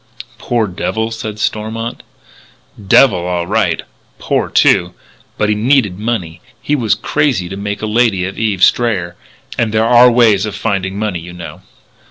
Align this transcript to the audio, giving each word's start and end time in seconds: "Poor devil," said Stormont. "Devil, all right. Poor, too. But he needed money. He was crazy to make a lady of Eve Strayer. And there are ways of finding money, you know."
"Poor 0.39 0.65
devil," 0.65 1.11
said 1.11 1.37
Stormont. 1.37 2.01
"Devil, 2.87 3.19
all 3.23 3.45
right. 3.45 3.83
Poor, 4.17 4.49
too. 4.49 4.95
But 5.37 5.47
he 5.49 5.53
needed 5.53 5.99
money. 5.99 6.41
He 6.59 6.75
was 6.75 6.95
crazy 6.95 7.47
to 7.49 7.55
make 7.55 7.83
a 7.83 7.85
lady 7.85 8.25
of 8.25 8.39
Eve 8.39 8.63
Strayer. 8.63 9.15
And 9.59 9.71
there 9.71 9.85
are 9.85 10.09
ways 10.09 10.47
of 10.47 10.55
finding 10.55 10.97
money, 10.97 11.19
you 11.19 11.33
know." 11.33 11.61